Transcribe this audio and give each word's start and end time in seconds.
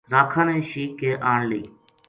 راکھاں 0.13 0.45
نے 0.49 0.57
شیک 0.69 0.91
کے 0.99 1.11
آن 1.31 1.39
لئی 1.49 1.63